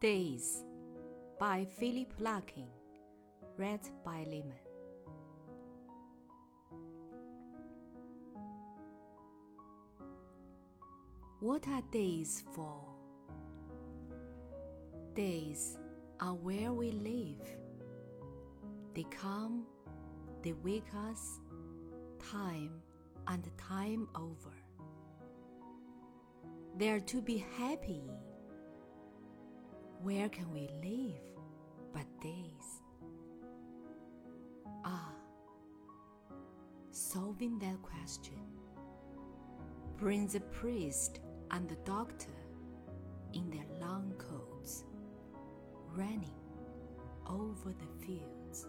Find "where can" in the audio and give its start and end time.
30.02-30.50